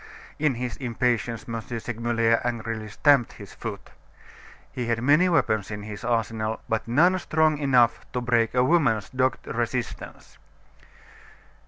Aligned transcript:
In 0.39 0.55
his 0.55 0.77
impatience, 0.77 1.45
M. 1.47 1.61
Segmuller 1.61 2.41
angrily 2.43 2.89
stamped 2.89 3.33
his 3.33 3.53
foot. 3.53 3.91
He 4.71 4.87
had 4.87 4.99
many 5.03 5.29
weapons 5.29 5.69
in 5.69 5.83
his 5.83 6.03
arsenal; 6.03 6.59
but 6.67 6.87
none 6.87 7.19
strong 7.19 7.59
enough 7.59 8.03
to 8.13 8.19
break 8.19 8.55
a 8.55 8.63
woman's 8.63 9.11
dogged 9.11 9.45
resistance. 9.45 10.39